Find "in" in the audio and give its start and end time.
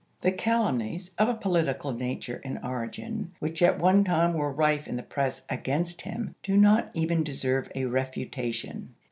4.87-4.95